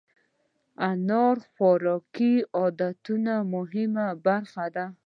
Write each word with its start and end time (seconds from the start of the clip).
انار 0.89 1.35
د 1.43 1.47
خوراکي 1.53 2.35
عادتونو 2.57 3.35
مهمه 3.53 4.07
برخه 4.25 4.65
ده. 4.75 4.85